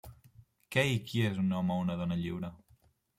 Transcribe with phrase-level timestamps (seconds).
[0.75, 2.51] Què i qui és un home o una dona lliure?